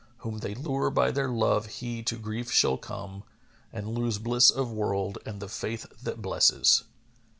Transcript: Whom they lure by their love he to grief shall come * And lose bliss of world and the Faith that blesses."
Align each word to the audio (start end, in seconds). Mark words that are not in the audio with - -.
Whom 0.25 0.39
they 0.39 0.55
lure 0.55 0.89
by 0.89 1.11
their 1.11 1.29
love 1.29 1.67
he 1.67 2.01
to 2.01 2.15
grief 2.17 2.51
shall 2.51 2.75
come 2.75 3.21
* 3.47 3.71
And 3.71 3.89
lose 3.93 4.17
bliss 4.17 4.49
of 4.49 4.71
world 4.71 5.19
and 5.27 5.39
the 5.39 5.47
Faith 5.47 5.85
that 6.01 6.23
blesses." 6.23 6.85